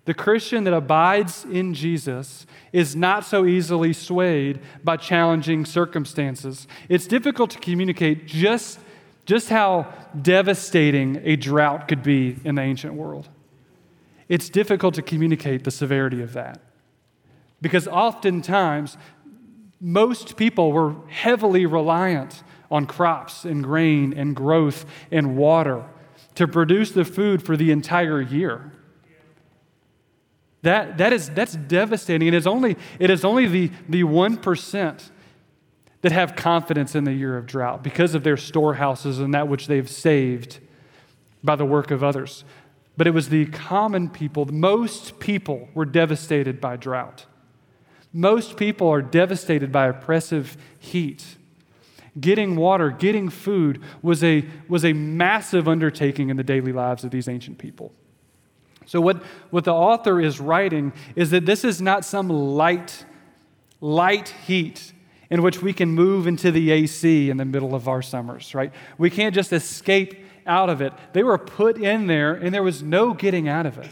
[0.05, 6.69] The Christian that abides in Jesus is not so easily swayed by challenging circumstances.
[6.91, 8.79] It's difficult to communicate just,
[9.25, 13.31] just how devastating a drought could be in the ancient world.
[14.29, 16.61] It's difficult to communicate the severity of that.
[17.67, 18.97] Because oftentimes,
[19.81, 25.85] most people were heavily reliant on crops and grain and growth and water
[26.37, 28.71] to produce the food for the entire year.
[30.63, 32.29] That, that is, that's devastating.
[32.29, 35.11] And it's only, it is only the, the 1%
[36.03, 39.67] that have confidence in the year of drought because of their storehouses and that which
[39.67, 40.61] they've saved
[41.43, 42.45] by the work of others.
[42.97, 47.27] But it was the common people, most people were devastated by drought.
[48.17, 51.37] Most people are devastated by oppressive heat.
[52.19, 57.11] Getting water, getting food was a, was a massive undertaking in the daily lives of
[57.11, 57.93] these ancient people.
[58.87, 63.05] So, what, what the author is writing is that this is not some light,
[63.83, 64.95] light heat
[65.29, 68.73] in which we can move into the AC in the middle of our summers, right?
[68.97, 70.95] We can't just escape out of it.
[71.13, 73.91] They were put in there, and there was no getting out of it.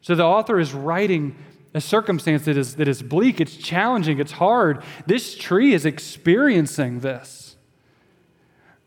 [0.00, 1.36] So, the author is writing
[1.76, 4.82] a circumstance that is, that is bleak, it's challenging, it's hard.
[5.06, 7.56] This tree is experiencing this,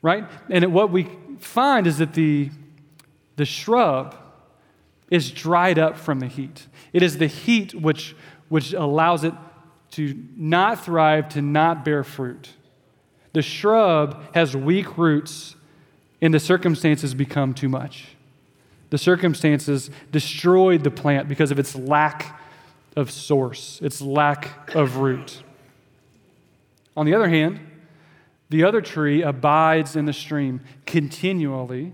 [0.02, 0.26] right?
[0.50, 1.10] And what we
[1.40, 2.50] find is that the,
[3.36, 4.16] the shrub
[5.10, 6.68] is dried up from the heat.
[6.94, 8.16] It is the heat which,
[8.48, 9.34] which allows it
[9.92, 12.50] to not thrive, to not bear fruit.
[13.34, 15.56] The shrub has weak roots,
[16.22, 18.16] and the circumstances become too much.
[18.90, 22.39] The circumstances destroyed the plant because of its lack
[22.96, 25.44] of source, its lack of root.
[26.98, 27.60] On the other hand,
[28.50, 31.94] the other tree abides in the stream continually,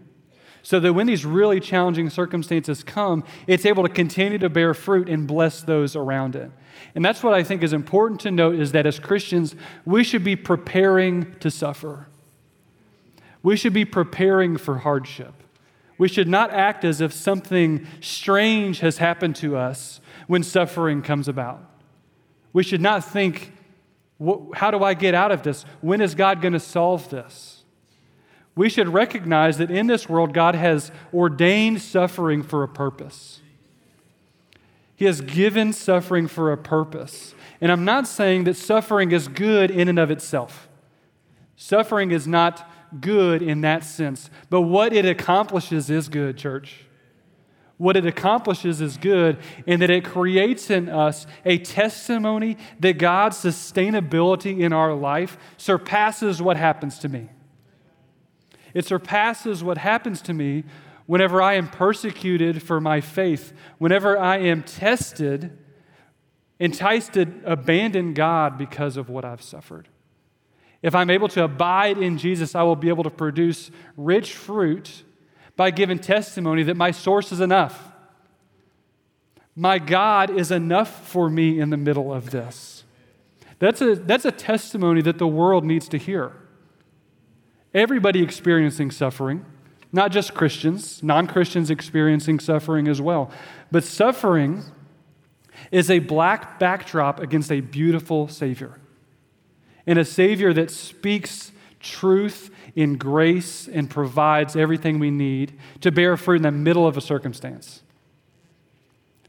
[0.64, 5.08] so that when these really challenging circumstances come, it's able to continue to bear fruit
[5.08, 6.50] and bless those around it.
[6.96, 10.24] And that's what I think is important to note is that as Christians, we should
[10.24, 12.08] be preparing to suffer.
[13.44, 15.36] We should be preparing for hardship.
[16.00, 21.28] We should not act as if something strange has happened to us when suffering comes
[21.28, 21.64] about.
[22.54, 23.52] We should not think,
[24.54, 25.66] how do I get out of this?
[25.82, 27.64] When is God going to solve this?
[28.56, 33.42] We should recognize that in this world, God has ordained suffering for a purpose.
[34.96, 37.36] He has given suffering for a purpose.
[37.60, 40.70] And I'm not saying that suffering is good in and of itself.
[41.58, 42.70] Suffering is not
[43.02, 44.30] good in that sense.
[44.50, 46.85] But what it accomplishes is good, church
[47.78, 53.38] what it accomplishes is good in that it creates in us a testimony that God's
[53.38, 57.30] sustainability in our life surpasses what happens to me.
[58.74, 60.64] It surpasses what happens to me
[61.06, 65.58] whenever I am persecuted for my faith, whenever I am tested,
[66.60, 69.88] enticed to abandon God because of what I've suffered.
[70.82, 75.05] If I'm able to abide in Jesus, I will be able to produce rich fruit
[75.56, 77.92] by giving testimony that my source is enough.
[79.56, 82.84] My God is enough for me in the middle of this.
[83.60, 86.34] That's a, that's a testimony that the world needs to hear.
[87.74, 89.46] Everybody experiencing suffering,
[89.92, 93.32] not just Christians, non Christians experiencing suffering as well.
[93.72, 94.64] But suffering
[95.72, 98.80] is a black backdrop against a beautiful Savior.
[99.88, 106.18] And a Savior that speaks truth in grace and provides everything we need to bear
[106.18, 107.82] fruit in the middle of a circumstance.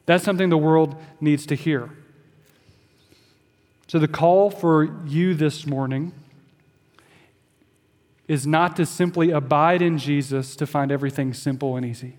[0.04, 1.90] That's something the world needs to hear.
[3.88, 6.12] So, the call for you this morning
[8.26, 12.16] is not to simply abide in Jesus to find everything simple and easy.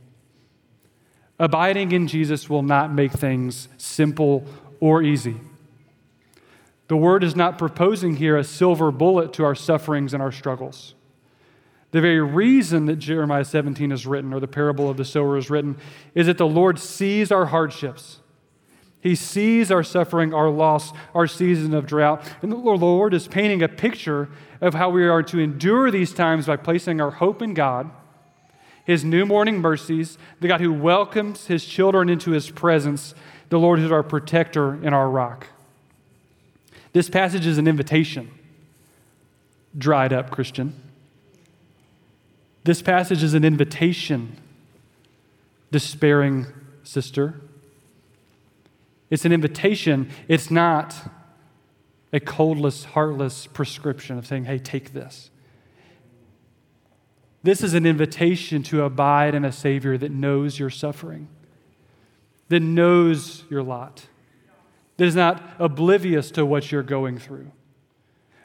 [1.40, 4.46] Abiding in Jesus will not make things simple
[4.80, 5.36] or easy.
[6.88, 10.96] The word is not proposing here a silver bullet to our sufferings and our struggles.
[11.92, 15.50] The very reason that Jeremiah 17 is written, or the parable of the sower is
[15.50, 15.78] written,
[16.14, 18.20] is that the Lord sees our hardships.
[19.00, 22.28] He sees our suffering, our loss, our season of drought.
[22.42, 24.28] And the Lord is painting a picture
[24.60, 27.90] of how we are to endure these times by placing our hope in God,
[28.84, 33.16] His new morning mercies, the God who welcomes His children into His presence,
[33.50, 35.48] the Lord who's our protector and our rock.
[36.92, 38.32] This passage is an invitation
[39.78, 40.74] dried up Christian.
[42.68, 44.36] This passage is an invitation,
[45.72, 46.48] despairing
[46.84, 47.40] sister.
[49.10, 50.10] It's an invitation.
[50.28, 50.94] It's not
[52.12, 55.30] a coldless, heartless prescription of saying, hey, take this.
[57.42, 61.30] This is an invitation to abide in a Savior that knows your suffering,
[62.50, 64.08] that knows your lot,
[64.98, 67.50] that is not oblivious to what you're going through,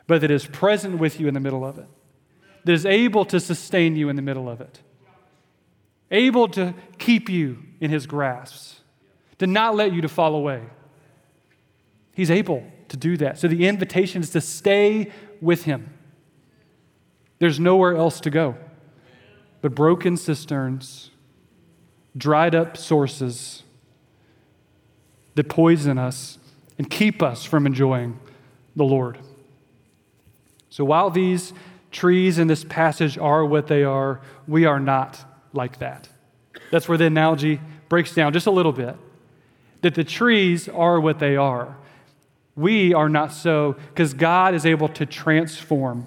[0.07, 1.89] but that is present with you in the middle of it,
[2.64, 4.80] that is able to sustain you in the middle of it,
[6.10, 8.78] able to keep you in His grasp,
[9.38, 10.62] to not let you to fall away.
[12.14, 13.38] He's able to do that.
[13.38, 15.10] So the invitation is to stay
[15.40, 15.92] with Him.
[17.38, 18.56] There's nowhere else to go
[19.62, 21.10] but broken cisterns,
[22.16, 23.62] dried up sources
[25.36, 26.38] that poison us
[26.76, 28.18] and keep us from enjoying
[28.76, 29.18] the Lord.
[30.68, 31.54] So while these
[31.93, 36.09] trees in this passage are what they are, we are not like that.
[36.70, 38.97] That's where the analogy breaks down just a little bit.
[39.82, 41.76] That the trees are what they are.
[42.57, 46.07] We are not so because God is able to transform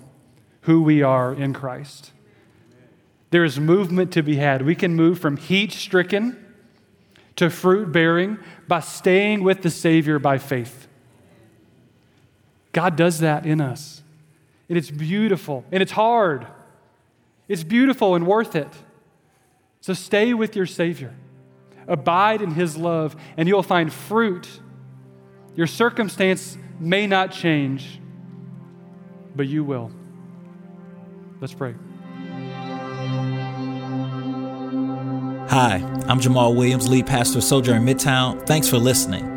[0.61, 2.11] who we are in Christ.
[3.31, 4.61] There is movement to be had.
[4.61, 6.41] We can move from heat stricken
[7.36, 10.88] to fruit bearing by staying with the Savior by faith.
[12.71, 14.03] God does that in us.
[14.70, 16.47] And it's beautiful and it's hard.
[17.47, 18.70] It's beautiful and worth it.
[19.82, 21.13] So stay with your Savior,
[21.88, 24.47] abide in His love, and you'll find fruit.
[25.55, 27.99] Your circumstance may not change,
[29.36, 29.91] but you will.
[31.39, 31.76] Let's pray.
[35.49, 35.76] Hi,
[36.07, 38.45] I'm Jamal Williams, lead pastor of Sojourn Midtown.
[38.47, 39.34] Thanks for listening.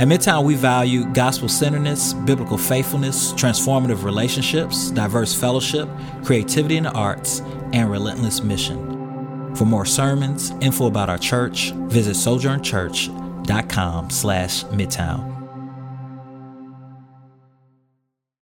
[0.00, 5.90] At Midtown, we value gospel centeredness, biblical faithfulness, transformative relationships, diverse fellowship,
[6.24, 7.40] creativity in the arts,
[7.74, 9.54] and relentless mission.
[9.54, 15.29] For more sermons, info about our church, visit sojournchurch.com slash midtown.